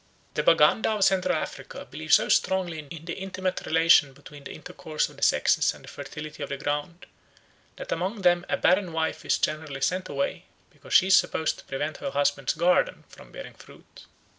The 0.33 0.41
Baganda 0.41 0.89
of 0.89 1.03
Central 1.03 1.35
Africa 1.35 1.85
believe 1.85 2.11
so 2.11 2.27
strongly 2.27 2.87
in 2.89 3.05
the 3.05 3.13
intimate 3.19 3.63
relation 3.67 4.13
between 4.13 4.45
the 4.45 4.51
intercourse 4.51 5.07
of 5.09 5.15
the 5.17 5.21
sexes 5.21 5.75
and 5.75 5.83
the 5.85 5.89
fertility 5.89 6.41
of 6.41 6.49
the 6.49 6.57
ground 6.57 7.05
that 7.75 7.91
among 7.91 8.23
them 8.23 8.43
a 8.49 8.57
barren 8.57 8.93
wife 8.93 9.23
is 9.25 9.37
generally 9.37 9.81
sent 9.81 10.09
away, 10.09 10.45
because 10.71 10.95
she 10.95 11.05
is 11.05 11.15
supposed 11.17 11.59
to 11.59 11.65
prevent 11.65 11.97
her 11.97 12.09
husband's 12.09 12.55
garden 12.55 13.03
from 13.09 13.31
bearing 13.31 13.53
fruit. 13.53 14.07